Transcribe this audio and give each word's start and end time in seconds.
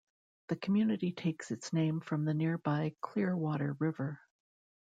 The 0.47 0.55
community 0.55 1.11
takes 1.11 1.51
its 1.51 1.71
name 1.73 1.99
from 1.99 2.25
the 2.25 2.33
nearby 2.33 2.95
Clearwater 3.03 3.73
River. 3.77 4.19